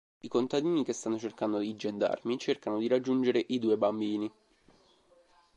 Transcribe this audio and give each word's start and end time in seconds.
I 0.23 0.27
contadini 0.29 0.83
che 0.83 0.93
stanno 0.93 1.19
cercando 1.19 1.61
i 1.61 1.75
gendarmi 1.75 2.39
cercano 2.39 2.79
di 2.79 2.87
raggiungere 2.87 3.45
i 3.49 3.59
due 3.59 3.77
bambini. 3.77 4.31